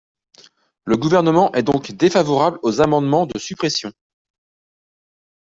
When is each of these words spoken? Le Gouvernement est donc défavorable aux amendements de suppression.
Le 0.83 0.97
Gouvernement 0.97 1.51
est 1.53 1.61
donc 1.61 1.91
défavorable 1.91 2.57
aux 2.63 2.81
amendements 2.81 3.27
de 3.27 3.37
suppression. 3.37 3.93